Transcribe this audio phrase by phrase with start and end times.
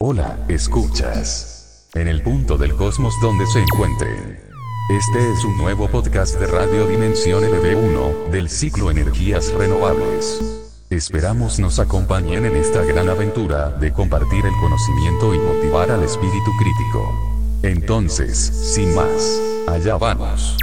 [0.00, 1.88] Hola, escuchas.
[1.94, 4.38] En el punto del cosmos donde se encuentren.
[4.90, 10.40] Este es un nuevo podcast de Radio Dimensión LB1, del ciclo Energías Renovables.
[10.88, 16.52] Esperamos nos acompañen en esta gran aventura de compartir el conocimiento y motivar al espíritu
[16.60, 17.58] crítico.
[17.64, 20.56] Entonces, sin más, allá vamos.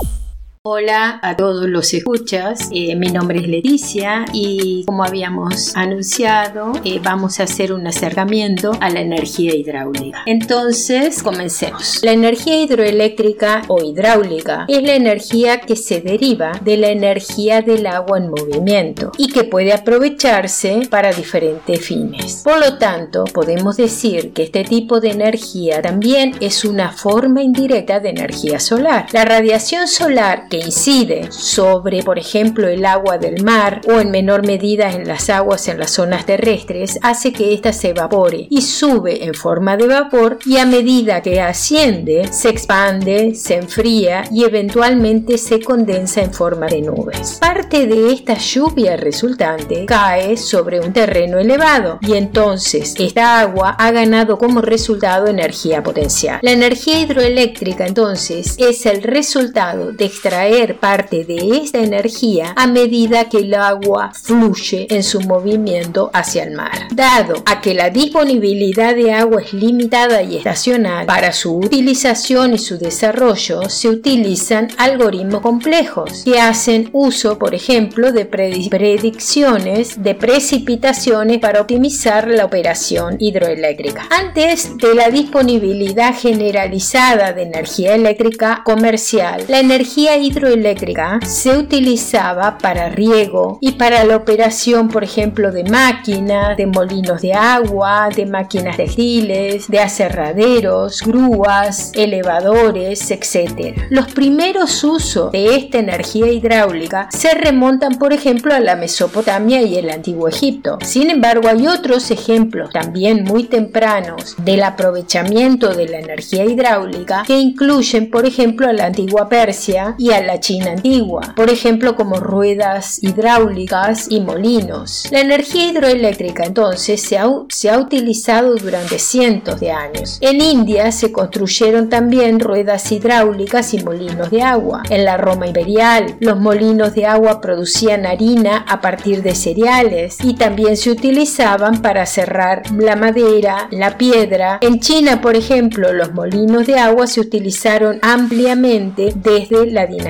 [0.68, 6.99] Hola a todos los escuchas, eh, mi nombre es Leticia y como habíamos anunciado eh,
[7.04, 10.23] vamos a hacer un acercamiento a la energía hidráulica.
[10.25, 11.99] Entonces comencemos.
[12.02, 17.86] La energía hidroeléctrica o hidráulica es la energía que se deriva de la energía del
[17.86, 22.41] agua en movimiento y que puede aprovecharse para diferentes fines.
[22.44, 28.00] Por lo tanto, podemos decir que este tipo de energía también es una forma indirecta
[28.00, 29.05] de energía solar.
[29.13, 34.91] La radiación solar incide sobre, por ejemplo, el agua del mar o en menor medida
[34.91, 39.34] en las aguas en las zonas terrestres, hace que ésta se evapore y sube en
[39.34, 45.59] forma de vapor y a medida que asciende, se expande, se enfría y eventualmente se
[45.62, 47.38] condensa en forma de nubes.
[47.40, 53.92] Parte de esta lluvia resultante cae sobre un terreno elevado y entonces esta agua ha
[53.92, 56.40] ganado como resultado energía potencial.
[56.42, 60.44] La energía hidroeléctrica entonces es el resultado de extraer
[60.79, 66.51] parte de esta energía a medida que el agua fluye en su movimiento hacia el
[66.51, 66.88] mar.
[66.93, 72.57] Dado a que la disponibilidad de agua es limitada y estacional, para su utilización y
[72.57, 81.39] su desarrollo se utilizan algoritmos complejos que hacen uso, por ejemplo, de predicciones de precipitaciones
[81.39, 84.07] para optimizar la operación hidroeléctrica.
[84.09, 92.58] Antes de la disponibilidad generalizada de energía eléctrica comercial, la energía hidroeléctrica hidroeléctrica se utilizaba
[92.58, 98.25] para riego y para la operación, por ejemplo, de máquinas, de molinos de agua, de
[98.25, 103.78] máquinas textiles, de aserraderos, grúas, elevadores, etc.
[103.89, 109.78] Los primeros usos de esta energía hidráulica se remontan, por ejemplo, a la Mesopotamia y
[109.78, 110.78] el Antiguo Egipto.
[110.81, 117.38] Sin embargo, hay otros ejemplos también muy tempranos del aprovechamiento de la energía hidráulica que
[117.38, 123.02] incluyen, por ejemplo, a la antigua Persia y la China antigua, por ejemplo como ruedas
[123.02, 125.08] hidráulicas y molinos.
[125.12, 130.18] La energía hidroeléctrica entonces se ha, se ha utilizado durante cientos de años.
[130.22, 134.84] En India se construyeron también ruedas hidráulicas y molinos de agua.
[134.90, 140.36] En la Roma imperial, los molinos de agua producían harina a partir de cereales y
[140.36, 144.59] también se utilizaban para cerrar la madera, la piedra.
[144.62, 150.04] En China, por ejemplo, los molinos de agua se utilizaron ampliamente desde la dinastía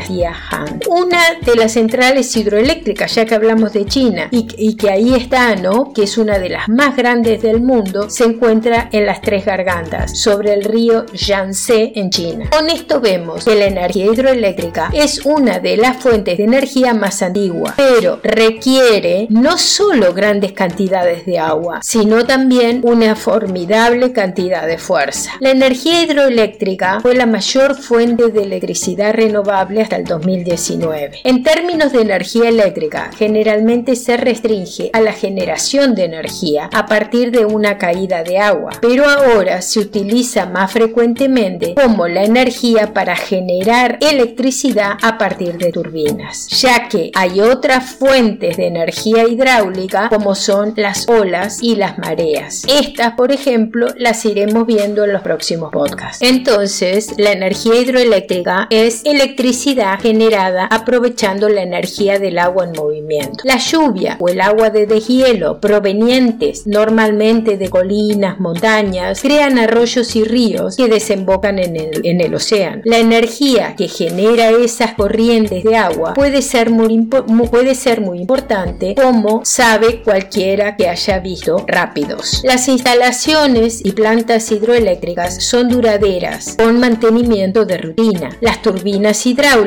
[0.88, 5.94] una de las centrales hidroeléctricas, ya que hablamos de China, y, que ahí está, ¿no?
[5.94, 10.20] Que es una de las más grandes del mundo, se encuentra en las Tres Gargantas,
[10.20, 12.50] sobre el río Yangtze en China.
[12.52, 17.22] Con esto vemos que la energía hidroeléctrica es una de las fuentes de energía más
[17.22, 24.78] antiguas, pero requiere no solo grandes cantidades de agua, sino también una formidable cantidad de
[24.78, 25.32] fuerza.
[25.40, 31.20] La energía hidroeléctrica fue la mayor fuente de electricidad renovable hasta el 2019.
[31.24, 37.32] En términos de energía eléctrica, generalmente se restringe a la generación de energía a partir
[37.32, 43.16] de una caída de agua, pero ahora se utiliza más frecuentemente como la energía para
[43.16, 50.34] generar electricidad a partir de turbinas, ya que hay otras fuentes de energía hidráulica como
[50.34, 52.64] son las olas y las mareas.
[52.68, 56.24] Estas, por ejemplo, las iremos viendo en los próximos podcasts.
[56.24, 63.44] Entonces, la energía hidroeléctrica es electricidad generada aprovechando la energía del agua en movimiento.
[63.44, 70.24] La lluvia o el agua de deshielo provenientes normalmente de colinas, montañas, crean arroyos y
[70.24, 72.82] ríos que desembocan en el, océano.
[72.86, 78.96] La energía que genera esas corrientes de agua puede ser muy, puede ser muy importante
[78.96, 82.42] como sabe cualquiera que haya visto rápidos.
[82.44, 88.30] Las instalaciones y plantas hidroeléctricas son duraderas con mantenimiento de rutina.
[88.42, 89.65] Las turbinas hidráulicas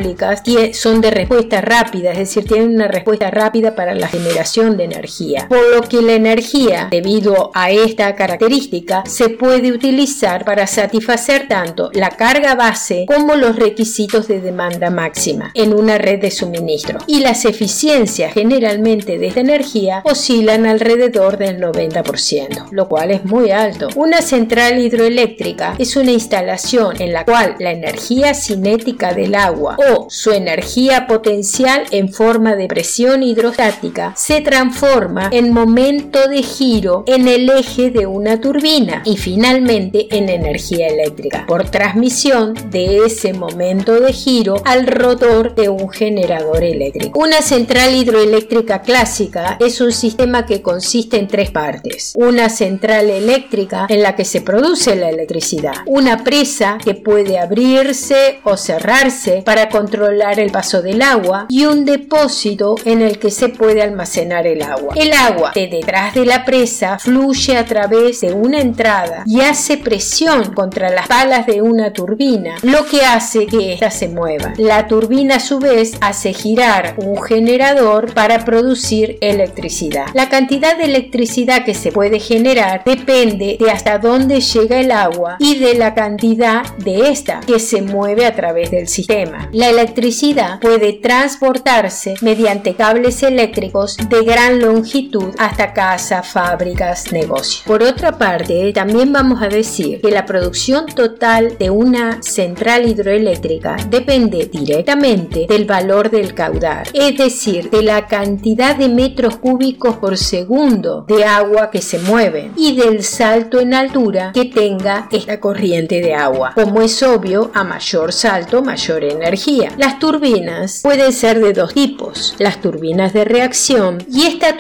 [0.73, 5.47] son de respuesta rápida, es decir, tienen una respuesta rápida para la generación de energía.
[5.49, 11.91] Por lo que la energía, debido a esta característica, se puede utilizar para satisfacer tanto
[11.93, 16.99] la carga base como los requisitos de demanda máxima en una red de suministro.
[17.07, 23.51] Y las eficiencias generalmente de esta energía oscilan alrededor del 90%, lo cual es muy
[23.51, 23.89] alto.
[23.97, 29.77] Una central hidroeléctrica es una instalación en la cual la energía cinética del agua
[30.09, 37.29] su energía potencial en forma de presión hidrostática se transforma en momento de giro en
[37.29, 44.01] el eje de una turbina y finalmente en energía eléctrica por transmisión de ese momento
[44.01, 47.19] de giro al rotor de un generador eléctrico.
[47.19, 52.13] Una central hidroeléctrica clásica es un sistema que consiste en tres partes.
[52.17, 58.41] Una central eléctrica en la que se produce la electricidad, una presa que puede abrirse
[58.45, 63.49] o cerrarse para controlar el paso del agua y un depósito en el que se
[63.49, 64.93] puede almacenar el agua.
[64.97, 69.77] El agua de detrás de la presa fluye a través de una entrada y hace
[69.77, 74.53] presión contra las palas de una turbina, lo que hace que ésta se mueva.
[74.57, 80.07] La turbina a su vez hace girar un generador para producir electricidad.
[80.13, 85.37] La cantidad de electricidad que se puede generar depende de hasta dónde llega el agua
[85.39, 89.49] y de la cantidad de esta que se mueve a través del sistema.
[89.71, 97.65] Electricidad puede transportarse mediante cables eléctricos de gran longitud hasta casa, fábricas, negocios.
[97.67, 103.77] Por otra parte, también vamos a decir que la producción total de una central hidroeléctrica
[103.89, 110.17] depende directamente del valor del caudal, es decir, de la cantidad de metros cúbicos por
[110.17, 116.01] segundo de agua que se mueven y del salto en altura que tenga esta corriente
[116.01, 116.53] de agua.
[116.55, 119.58] Como es obvio, a mayor salto, mayor energía.
[119.77, 124.57] Las turbinas pueden ser de dos tipos, las turbinas de reacción y esta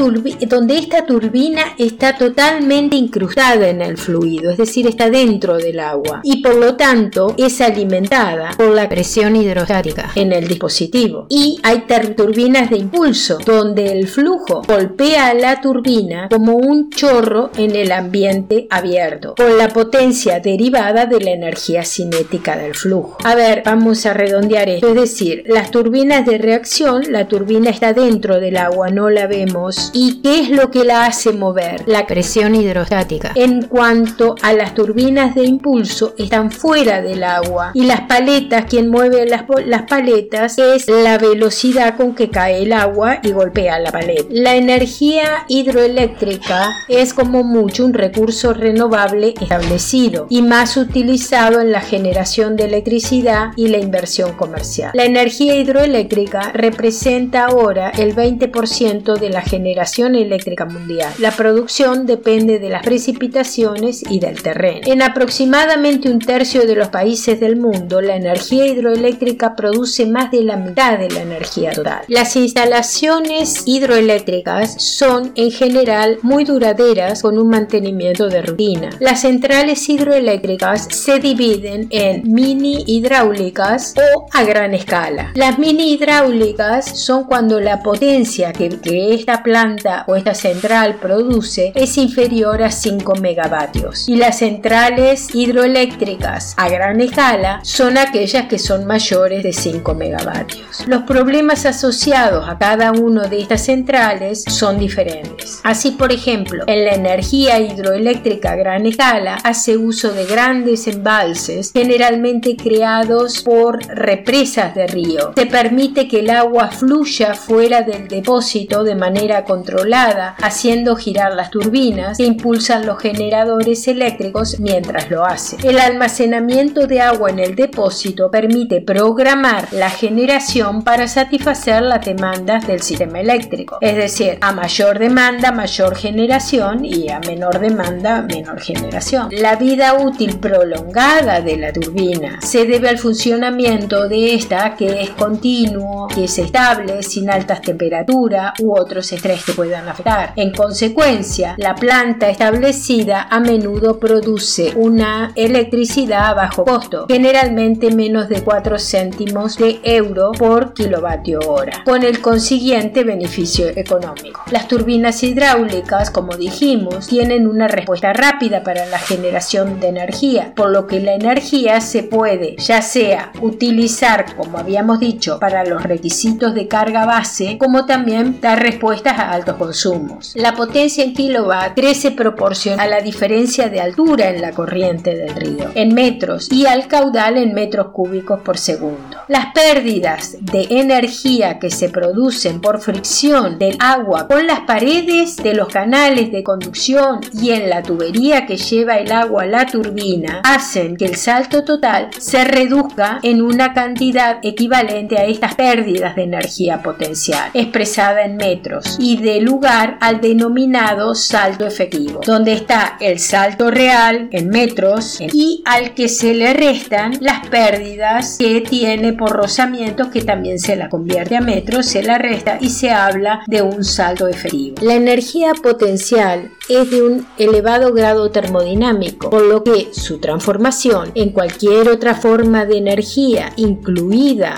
[0.48, 6.20] donde esta turbina está totalmente incrustada en el fluido, es decir, está dentro del agua
[6.22, 11.26] y por lo tanto es alimentada por la presión hidrostática en el dispositivo.
[11.28, 11.84] Y hay
[12.16, 17.92] turbinas de impulso donde el flujo golpea a la turbina como un chorro en el
[17.92, 23.18] ambiente abierto por la potencia derivada de la energía cinética del flujo.
[23.24, 27.92] A ver, vamos a redondear esto, es decir, las turbinas de reacción, la turbina está
[27.92, 29.90] dentro del agua, no la vemos.
[29.92, 31.82] ¿Y qué es lo que la hace mover?
[31.86, 33.32] La presión hidrostática.
[33.34, 38.88] En cuanto a las turbinas de impulso, están fuera del agua y las paletas, quien
[38.88, 43.90] mueve las, las paletas es la velocidad con que cae el agua y golpea la
[43.90, 44.26] paleta.
[44.30, 51.80] La energía hidroeléctrica es como mucho un recurso renovable establecido y más utilizado en la
[51.80, 54.67] generación de electricidad y la inversión comercial.
[54.92, 61.12] La energía hidroeléctrica representa ahora el 20% de la generación eléctrica mundial.
[61.18, 64.80] La producción depende de las precipitaciones y del terreno.
[64.84, 70.42] En aproximadamente un tercio de los países del mundo, la energía hidroeléctrica produce más de
[70.42, 72.02] la mitad de la energía total.
[72.08, 78.90] Las instalaciones hidroeléctricas son en general muy duraderas con un mantenimiento de rutina.
[79.00, 85.32] Las centrales hidroeléctricas se dividen en mini hidráulicas o a escala.
[85.34, 91.72] Las mini hidráulicas son cuando la potencia que, que esta planta o esta central produce
[91.74, 98.58] es inferior a 5 megavatios y las centrales hidroeléctricas a gran escala son aquellas que
[98.58, 100.84] son mayores de 5 megavatios.
[100.86, 105.60] Los problemas asociados a cada una de estas centrales son diferentes.
[105.64, 111.72] Así, por ejemplo, en la energía hidroeléctrica a gran escala hace uso de grandes embalses,
[111.72, 115.32] generalmente creados por represas de río.
[115.36, 121.50] Se permite que el agua fluya fuera del depósito de manera controlada, haciendo girar las
[121.50, 125.56] turbinas que impulsan los generadores eléctricos mientras lo hace.
[125.62, 132.66] El almacenamiento de agua en el depósito permite programar la generación para satisfacer las demandas
[132.66, 133.78] del sistema eléctrico.
[133.82, 139.28] Es decir, a mayor demanda, mayor generación y a menor demanda, menor generación.
[139.30, 144.34] La vida útil prolongada de la turbina se debe al funcionamiento de
[144.76, 150.32] que es continuo, que es estable, sin altas temperaturas u otros estrés que puedan afectar.
[150.36, 158.28] En consecuencia, la planta establecida a menudo produce una electricidad a bajo costo, generalmente menos
[158.28, 164.42] de 4 céntimos de euro por kilovatio hora, con el consiguiente beneficio económico.
[164.50, 170.70] Las turbinas hidráulicas, como dijimos, tienen una respuesta rápida para la generación de energía, por
[170.70, 176.54] lo que la energía se puede ya sea utilizar, como habíamos dicho, para los requisitos
[176.54, 180.32] de carga base, como también dar respuestas a altos consumos.
[180.34, 185.34] La potencia en kilowatt crece proporcional a la diferencia de altura en la corriente del
[185.34, 189.18] río, en metros, y al caudal en metros cúbicos por segundo.
[189.28, 195.54] Las pérdidas de energía que se producen por fricción del agua con las paredes de
[195.54, 200.40] los canales de conducción y en la tubería que lleva el agua a la turbina
[200.44, 206.24] hacen que el salto total se reduzca en una cantidad equivalente a estas pérdidas de
[206.24, 213.18] energía potencial, expresada en metros, y de lugar al denominado salto efectivo, donde está el
[213.18, 219.30] salto real en metros y al que se le restan las pérdidas que tiene por
[219.32, 223.62] rozamiento, que también se la convierte a metros, se la resta y se habla de
[223.62, 224.76] un salto efectivo.
[224.82, 231.30] La energía potencial es de un elevado grado termodinámico, por lo que su transformación en
[231.30, 234.07] cualquier otra forma de energía, incluida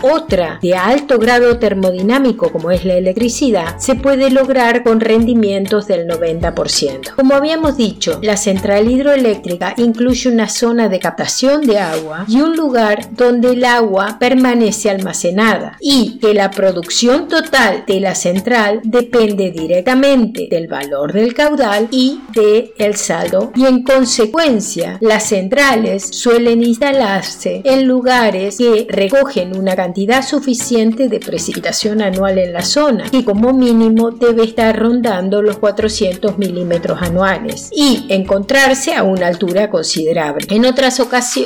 [0.03, 6.07] otra de alto grado termodinámico como es la electricidad, se puede lograr con rendimientos del
[6.07, 7.15] 90%.
[7.15, 12.57] Como habíamos dicho, la central hidroeléctrica incluye una zona de captación de agua y un
[12.57, 19.51] lugar donde el agua permanece almacenada y que la producción total de la central depende
[19.51, 26.63] directamente del valor del caudal y de el saldo y en consecuencia las centrales suelen
[26.63, 33.23] instalarse en lugares que recogen una cantidad suficiente de precipitación anual en la zona y
[33.23, 40.47] como mínimo debe estar rondando los 400 milímetros anuales y encontrarse a una altura considerable.
[40.51, 41.01] En otras,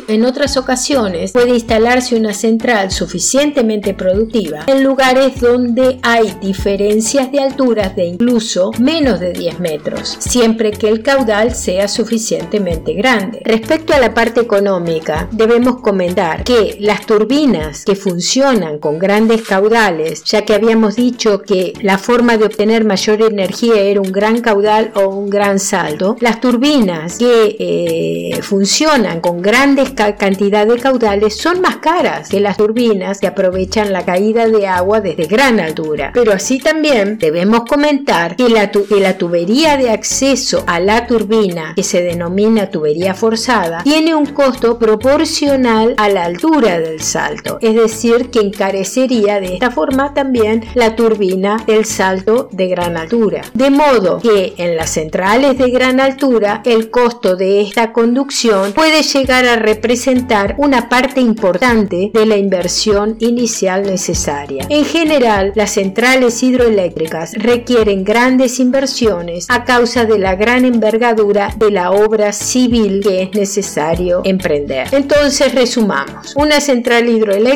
[0.08, 7.40] en otras ocasiones puede instalarse una central suficientemente productiva en lugares donde hay diferencias de
[7.40, 13.40] alturas de incluso menos de 10 metros siempre que el caudal sea suficientemente grande.
[13.44, 20.22] Respecto a la parte económica, debemos comentar que las turbinas que funcionan con grandes caudales,
[20.24, 24.92] ya que habíamos dicho que la forma de obtener mayor energía era un gran caudal
[24.94, 31.60] o un gran saldo, las turbinas que eh, funcionan con grandes cantidades de caudales son
[31.60, 36.10] más caras que las turbinas que aprovechan la caída de agua desde gran altura.
[36.12, 41.72] Pero así también debemos comentar que la, que la tubería de acceso a la turbina,
[41.74, 47.74] que se denomina tubería forzada, tiene un costo proporcional a la altura del salto, es
[47.74, 53.42] decir, que encarecería de esta forma también la turbina del salto de gran altura.
[53.54, 59.02] De modo que en las centrales de gran altura el costo de esta conducción puede
[59.02, 64.66] llegar a representar una parte importante de la inversión inicial necesaria.
[64.68, 71.70] En general, las centrales hidroeléctricas requieren grandes inversiones a causa de la gran envergadura de
[71.70, 74.88] la obra civil que es necesario emprender.
[74.92, 76.34] Entonces resumamos.
[76.36, 77.53] Una central hidroeléctrica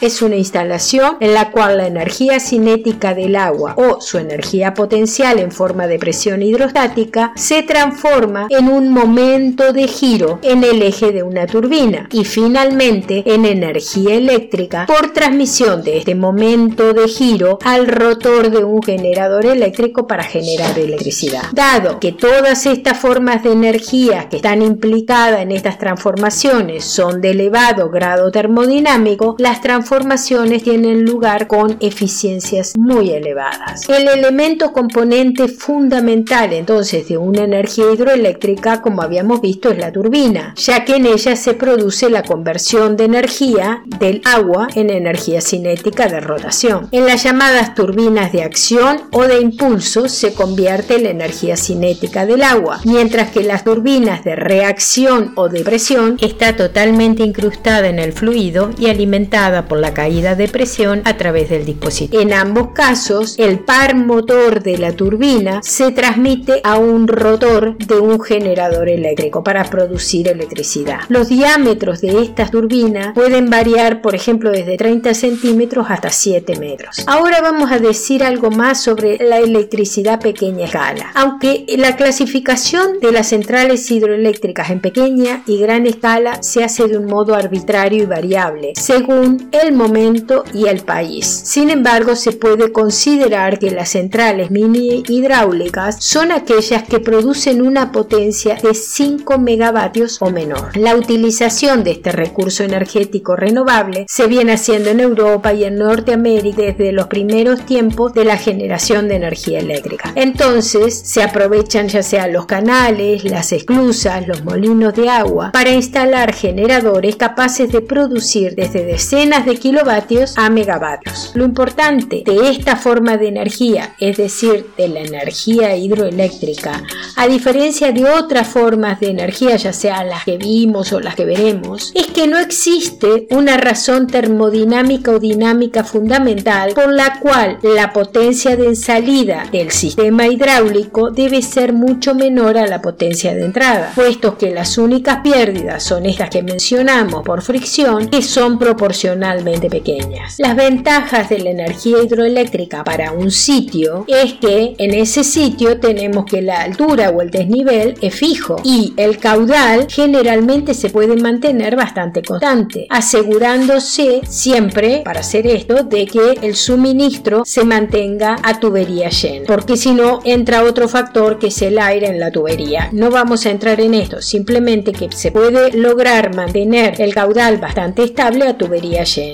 [0.00, 5.38] es una instalación en la cual la energía cinética del agua o su energía potencial
[5.38, 11.12] en forma de presión hidrostática se transforma en un momento de giro en el eje
[11.12, 17.58] de una turbina y finalmente en energía eléctrica por transmisión de este momento de giro
[17.64, 21.42] al rotor de un generador eléctrico para generar electricidad.
[21.52, 27.30] Dado que todas estas formas de energía que están implicadas en estas transformaciones son de
[27.30, 33.88] elevado grado termodinámico, las transformaciones tienen lugar con eficiencias muy elevadas.
[33.88, 40.54] El elemento componente fundamental entonces de una energía hidroeléctrica, como habíamos visto, es la turbina,
[40.56, 46.08] ya que en ella se produce la conversión de energía del agua en energía cinética
[46.08, 46.88] de rotación.
[46.90, 52.42] En las llamadas turbinas de acción o de impulso se convierte la energía cinética del
[52.42, 58.12] agua, mientras que las turbinas de reacción o de presión está totalmente incrustada en el
[58.12, 59.27] fluido y alimentada
[59.68, 62.22] por la caída de presión a través del dispositivo.
[62.22, 67.98] En ambos casos, el par motor de la turbina se transmite a un rotor de
[67.98, 71.00] un generador eléctrico para producir electricidad.
[71.08, 77.02] Los diámetros de estas turbinas pueden variar, por ejemplo, desde 30 centímetros hasta 7 metros.
[77.06, 81.10] Ahora vamos a decir algo más sobre la electricidad pequeña escala.
[81.14, 86.86] Aunque la la clasificación de las centrales hidroeléctricas en pequeña y gran escala se hace
[86.86, 89.17] de un modo arbitrario y variable, según
[89.52, 91.26] el momento y el país.
[91.26, 97.92] Sin embargo, se puede considerar que las centrales mini hidráulicas son aquellas que producen una
[97.92, 100.76] potencia de 5 megavatios o menor.
[100.76, 106.62] La utilización de este recurso energético renovable se viene haciendo en Europa y en Norteamérica
[106.62, 110.12] desde los primeros tiempos de la generación de energía eléctrica.
[110.14, 116.34] Entonces, se aprovecha ya sea los canales, las esclusas, los molinos de agua, para instalar
[116.34, 121.30] generadores capaces de producir desde decenas de kilovatios a megavatios.
[121.32, 126.82] Lo importante de esta forma de energía, es decir, de la energía hidroeléctrica,
[127.16, 131.24] a diferencia de otras formas de energía, ya sea las que vimos o las que
[131.24, 137.94] veremos, es que no existe una razón termodinámica o dinámica fundamental por la cual la
[137.94, 143.90] potencia de salida del sistema hidráulico debe ser mucho menor a la potencia de entrada,
[143.94, 149.68] puesto que las únicas pérdidas son estas que mencionamos por fricción, que son proporcionales proporcionalmente
[149.68, 150.36] pequeñas.
[150.38, 156.24] Las ventajas de la energía hidroeléctrica para un sitio es que en ese sitio tenemos
[156.24, 161.76] que la altura o el desnivel es fijo y el caudal generalmente se puede mantener
[161.76, 169.10] bastante constante, asegurándose siempre para hacer esto de que el suministro se mantenga a tubería
[169.10, 172.88] llena, porque si no entra otro factor que es el aire en la tubería.
[172.92, 178.04] No vamos a entrar en esto, simplemente que se puede lograr mantener el caudal bastante
[178.04, 178.77] estable a tubería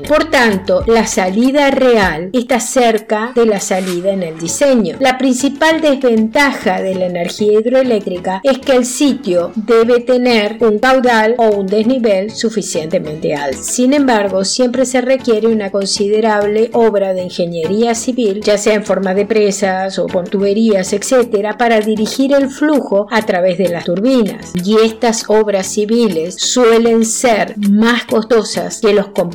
[0.09, 4.97] Por tanto, la salida real está cerca de la salida en el diseño.
[5.01, 11.35] La principal desventaja de la energía hidroeléctrica es que el sitio debe tener un caudal
[11.39, 13.59] o un desnivel suficientemente alto.
[13.63, 19.15] Sin embargo, siempre se requiere una considerable obra de ingeniería civil, ya sea en forma
[19.15, 24.53] de presas o con tuberías, etcétera, para dirigir el flujo a través de las turbinas.
[24.65, 29.34] Y estas obras civiles suelen ser más costosas que los componentes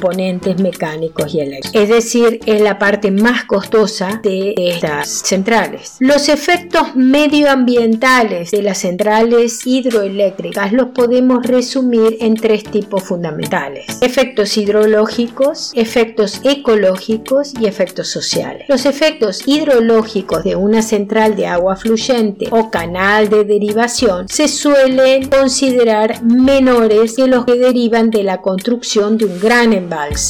[0.60, 1.82] mecánicos y eléctricos.
[1.82, 5.96] Es decir, es la parte más costosa de estas centrales.
[6.00, 13.86] Los efectos medioambientales de las centrales hidroeléctricas los podemos resumir en tres tipos fundamentales.
[14.02, 18.66] Efectos hidrológicos, efectos ecológicos y efectos sociales.
[18.68, 25.30] Los efectos hidrológicos de una central de agua fluyente o canal de derivación se suelen
[25.30, 29.74] considerar menores que los que derivan de la construcción de un gran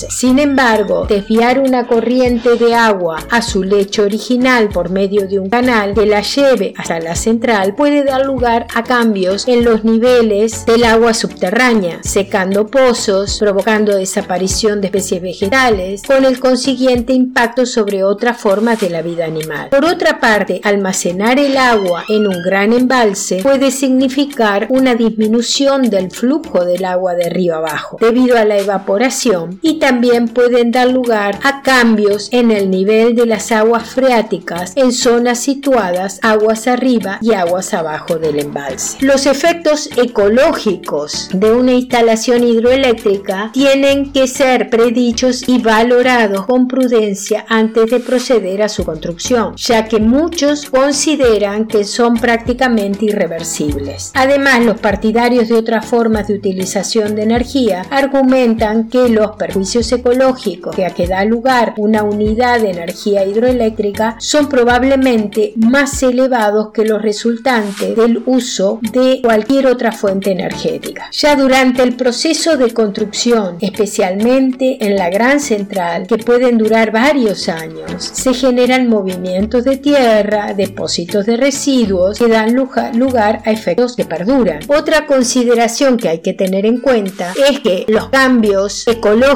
[0.09, 5.49] Sin embargo, desviar una corriente de agua a su lecho original por medio de un
[5.49, 10.65] canal que la lleve hasta la central puede dar lugar a cambios en los niveles
[10.65, 18.03] del agua subterránea, secando pozos, provocando desaparición de especies vegetales, con el consiguiente impacto sobre
[18.03, 19.69] otras formas de la vida animal.
[19.69, 26.11] Por otra parte, almacenar el agua en un gran embalse puede significar una disminución del
[26.11, 31.39] flujo del agua de río abajo, debido a la evaporación, y también pueden dar lugar
[31.43, 37.33] a cambios en el nivel de las aguas freáticas en zonas situadas aguas arriba y
[37.33, 38.97] aguas abajo del embalse.
[39.01, 47.45] Los efectos ecológicos de una instalación hidroeléctrica tienen que ser predichos y valorados con prudencia
[47.47, 54.11] antes de proceder a su construcción, ya que muchos consideran que son prácticamente irreversibles.
[54.13, 60.75] Además, los partidarios de otras formas de utilización de energía argumentan que los perjuicios ecológicos
[60.75, 66.85] que a que da lugar una unidad de energía hidroeléctrica son probablemente más elevados que
[66.85, 71.09] los resultantes del uso de cualquier otra fuente energética.
[71.11, 77.47] Ya durante el proceso de construcción, especialmente en la gran central, que pueden durar varios
[77.49, 84.05] años, se generan movimientos de tierra, depósitos de residuos que dan lugar a efectos que
[84.05, 84.59] perduran.
[84.67, 89.28] Otra consideración que hay que tener en cuenta es que los cambios ecológicos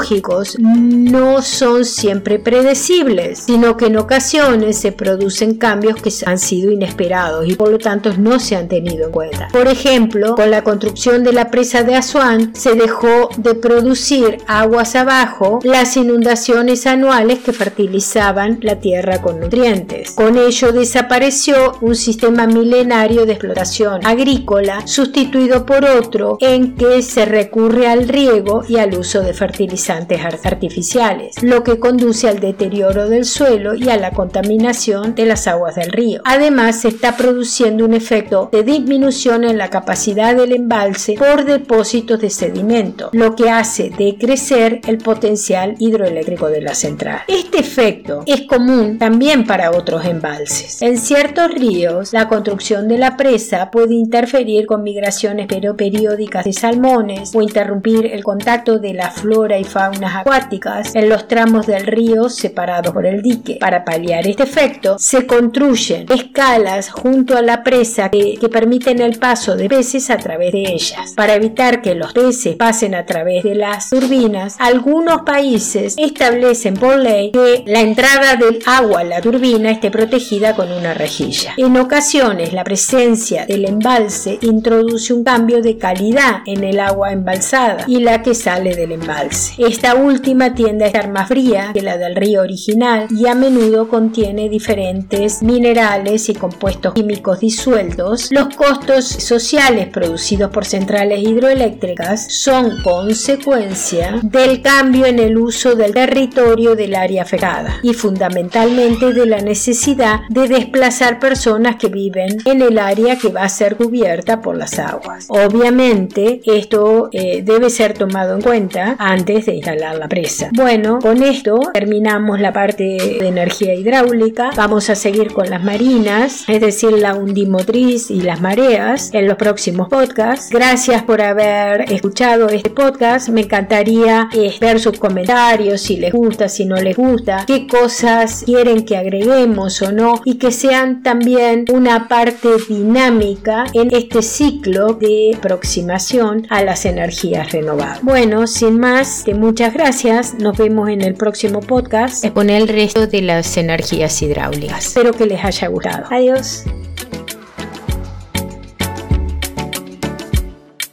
[0.59, 7.47] no son siempre predecibles, sino que en ocasiones se producen cambios que han sido inesperados
[7.47, 9.47] y por lo tanto no se han tenido en cuenta.
[9.51, 14.95] Por ejemplo, con la construcción de la presa de Asuán se dejó de producir aguas
[14.95, 20.11] abajo las inundaciones anuales que fertilizaban la tierra con nutrientes.
[20.11, 27.25] Con ello desapareció un sistema milenario de explotación agrícola sustituido por otro en que se
[27.25, 33.25] recurre al riego y al uso de fertilizantes artificiales, lo que conduce al deterioro del
[33.25, 36.21] suelo y a la contaminación de las aguas del río.
[36.25, 42.19] Además, se está produciendo un efecto de disminución en la capacidad del embalse por depósitos
[42.19, 47.21] de sedimento, lo que hace decrecer el potencial hidroeléctrico de la central.
[47.27, 50.81] Este efecto es común también para otros embalses.
[50.81, 57.35] En ciertos ríos, la construcción de la presa puede interferir con migraciones periódicas de salmones
[57.35, 62.29] o interrumpir el contacto de la flora y faunas acuáticas en los tramos del río
[62.29, 63.57] separados por el dique.
[63.59, 69.55] Para paliar este efecto, se construyen escalas junto a la presa que, permiten el paso
[69.55, 71.13] de peces a través de ellas.
[71.15, 76.97] Para evitar que los peces pasen a través de las turbinas, algunos países establecen por
[76.97, 81.55] ley que la entrada del agua a la turbina esté protegida con una rejilla.
[81.57, 87.85] En ocasiones, la presencia del embalse introduce un cambio de calidad en el agua embalsada
[87.87, 89.52] y la que sale del embalse.
[89.57, 93.87] Esta última tiende a estar más fría que la del río original y a menudo
[93.87, 98.31] contiene diferentes minerales y compuestos químicos disueltos.
[98.31, 105.93] Los costos sociales producidos por centrales hidroeléctricas son consecuencia del cambio en el uso del
[105.93, 112.61] territorio del área afectada y fundamentalmente de la necesidad de desplazar personas que viven en
[112.63, 115.27] el área que va a ser cubierta por las aguas.
[115.29, 120.49] Obviamente esto eh, debe ser tomado en cuenta antes de instalar la presa.
[120.53, 124.51] Bueno, con esto terminamos la parte de energía hidráulica.
[124.55, 129.37] Vamos a seguir con las marinas, es decir, la undimotriz y las mareas en los
[129.37, 130.49] próximos podcasts.
[130.51, 133.29] Gracias por haber escuchado este podcast.
[133.29, 138.43] Me encantaría eh, ver sus comentarios, si les gusta, si no les gusta, qué cosas
[138.45, 144.93] quieren que agreguemos o no y que sean también una parte dinámica en este ciclo
[144.93, 148.03] de aproximación a las energías renovables.
[148.03, 150.35] Bueno, sin más, que muchas gracias.
[150.35, 154.87] Nos vemos en el próximo podcast con el resto de las energías hidráulicas.
[154.87, 156.05] Espero que les haya gustado.
[156.09, 156.65] Adiós.